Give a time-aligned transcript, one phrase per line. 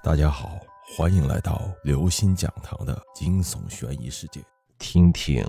[0.00, 0.60] 大家好，
[0.96, 4.40] 欢迎来到刘星讲堂的惊悚悬疑世界，
[4.78, 5.44] 听听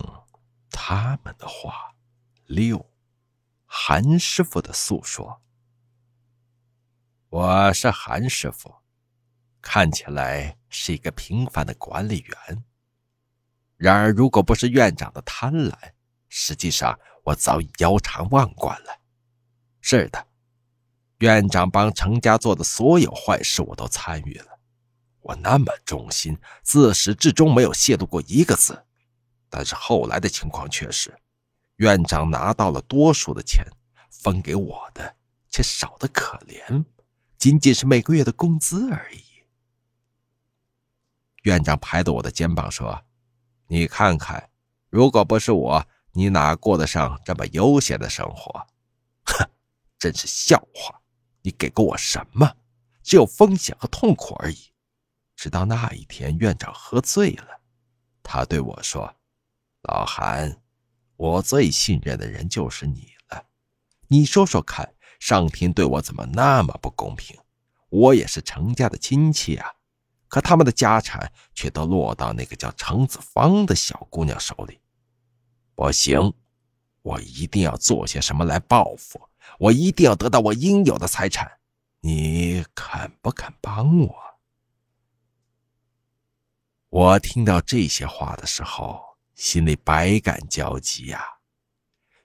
[0.71, 1.93] 他们的话。
[2.47, 2.83] 六，
[3.67, 5.39] 韩师傅的诉说。
[7.29, 8.73] 我是韩师傅，
[9.61, 12.63] 看起来是一个平凡的管理员。
[13.77, 15.75] 然而，如果不是院长的贪婪，
[16.27, 18.99] 实际上我早已腰缠万贯了。
[19.79, 20.28] 是的。
[21.19, 24.59] 院长帮程家做的所有坏事，我都参与了。
[25.21, 28.85] 我那么忠心，自始至终没有泄露过一个字。
[29.49, 31.13] 但是后来的情况却是，
[31.75, 33.65] 院长拿到了多数的钱，
[34.09, 35.15] 分给我的
[35.49, 36.85] 却少得可怜，
[37.37, 39.21] 仅仅是每个月的工资而已。
[41.43, 43.03] 院长拍着我的肩膀说
[43.67, 44.49] ：“你看看，
[44.89, 48.67] 如果不是我，你哪过得上这么悠闲的生活？
[49.25, 49.49] 哼，
[49.97, 50.95] 真是笑话。”
[51.41, 52.55] 你给过我什么？
[53.01, 54.57] 只有风险和痛苦而已。
[55.35, 57.61] 直到那一天，院长喝醉了，
[58.21, 59.15] 他对我说
[59.83, 60.61] ：“老韩，
[61.15, 63.45] 我最信任的人就是你了。
[64.09, 67.39] 你说说看，上天对我怎么那么不公平？
[67.89, 69.71] 我也是程家的亲戚啊，
[70.27, 74.81] 可他们的家产却都落到那个叫程子芳的小姑娘手里。
[75.73, 76.33] 不行，
[77.01, 79.19] 我一定要做些什么来报复。”
[79.59, 81.59] 我一定要得到我应有的财产，
[82.01, 84.15] 你肯不肯帮我？
[86.89, 91.23] 我听到这些话的时候，心里百感交集呀。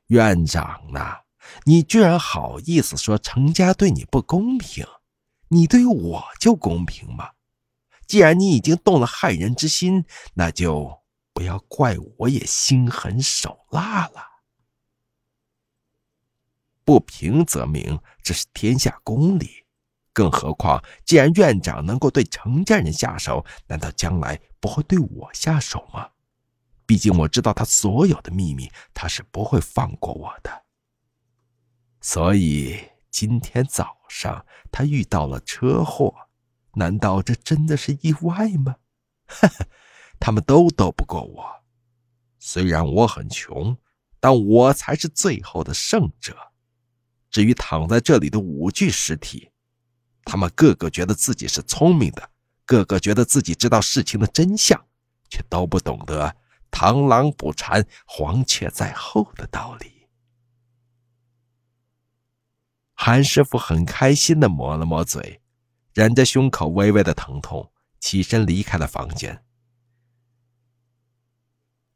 [0.06, 1.22] 院长呐，
[1.64, 4.86] 你居然好意思说程家对你不公平？
[5.48, 7.30] 你对我就公平吗？
[8.06, 10.04] 既然你已经动了害人之心，
[10.34, 14.33] 那就不要怪我也心狠手辣了。
[16.84, 19.64] 不平则鸣，这是天下公理。
[20.12, 26.10] 更何况，既然院长能够对程家人下手，难道将来不会对我下手吗？
[26.86, 30.62] 毕竟我知道他所有的秘密，他是不会放过我的。
[32.00, 32.78] 所以
[33.10, 36.14] 今天早上他遇到了车祸，
[36.74, 38.76] 难道这真的是意外吗？
[39.26, 39.66] 哈哈，
[40.20, 41.64] 他们都斗不过我。
[42.38, 43.76] 虽然我很穷，
[44.20, 46.52] 但我才是最后的胜者。
[47.34, 49.50] 至于躺在这里的五具尸体，
[50.24, 52.30] 他们个个觉得自己是聪明的，
[52.64, 54.86] 个个觉得自己知道事情的真相，
[55.28, 56.36] 却都不懂得
[56.70, 60.06] “螳螂捕蝉，黄雀在后”的道理。
[62.92, 65.42] 韩师傅很开心的抹了抹嘴，
[65.92, 69.44] 忍着胸口微微的疼痛，起身离开了房间。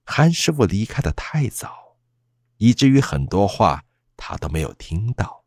[0.02, 1.96] 韩师傅离开的太早，
[2.56, 3.84] 以至于很多话。
[4.18, 5.46] 他都没有听到。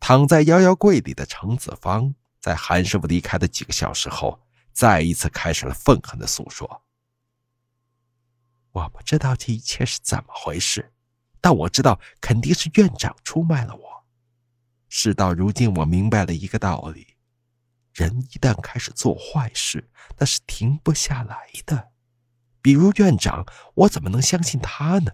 [0.00, 4.40] 躺在摇摇柜里的程子芳，在韩师傅离开的几个小时后，
[4.72, 6.82] 再一次开始了愤恨的诉说。
[8.72, 10.92] 我不知道这一切是怎么回事，
[11.40, 14.04] 但我知道肯定是院长出卖了我。
[14.88, 17.14] 事到如今，我明白了一个道理：
[17.92, 19.88] 人一旦开始做坏事，
[20.18, 21.92] 那是停不下来的。
[22.60, 25.12] 比如院长，我怎么能相信他呢？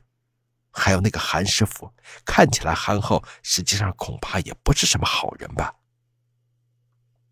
[0.71, 1.93] 还有那个韩师傅，
[2.25, 5.75] 看起来憨厚，实际上恐怕也不是什么好人吧。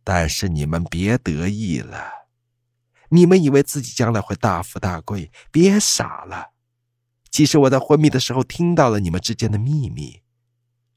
[0.02, 2.28] 但是你们别得意了，
[3.10, 6.52] 你们以为自己将来会大富大贵，别傻了。
[7.30, 10.22] 其实我在昏迷的时候听到了你们之间的秘密。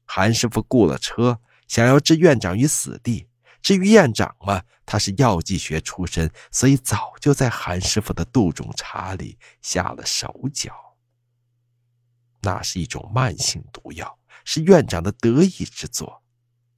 [0.06, 3.28] 韩师傅雇了车，想要置院长于死地。
[3.62, 10.89] 至于院长嘛，他是药剂学出身，所以早就在韩师傅的杜仲茶里下了手脚。
[12.42, 16.22] 那是一种慢性毒药，是院长的得意之作。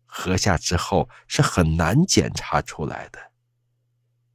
[0.04, 3.32] 喝下之后是很难检查出来的，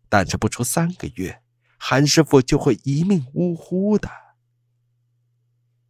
[0.10, 1.44] 但是不出三个月，
[1.78, 4.10] 韩师傅就会一命呜呼的。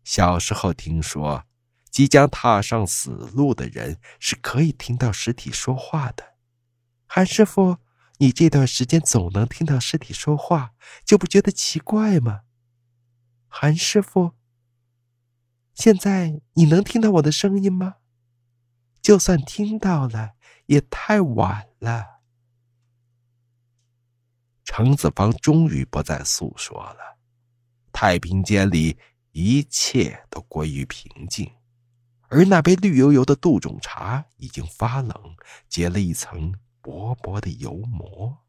[0.04, 1.46] 小时候听说，
[1.90, 6.36] 即将踏上死路的人是可以听到尸体说话的。
[7.06, 7.78] 韩师傅，
[8.18, 10.74] 你这段时间总能听到尸体说话，
[11.06, 12.42] 就不觉得奇怪吗？
[13.48, 14.34] 韩师傅。
[15.78, 17.98] 现在你能听到我的声音吗？
[19.00, 20.32] 就算听到了，
[20.66, 22.24] 也太晚了。
[24.66, 27.20] 程子方终于不再诉说了，
[27.92, 28.98] 太平间里
[29.34, 31.54] 一切都归于平静，
[32.30, 35.36] 而那杯绿油油的杜仲茶已经发冷，
[35.70, 38.40] 结了一层薄薄的油膜。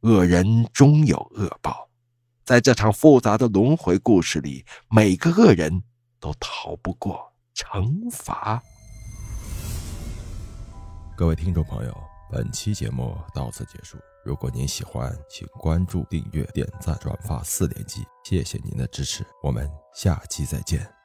[0.00, 1.87] 恶人终有恶报。
[2.48, 5.82] 在这场复杂的轮回故事里，每个恶人
[6.18, 8.62] 都逃不过惩罚。
[11.14, 11.94] 各位听众朋友，
[12.32, 13.98] 本期节目到此结束。
[14.24, 20.97] 如果您喜欢，请关注、订阅、点赞、转发四连击，谢谢您的支持，我们下期再见。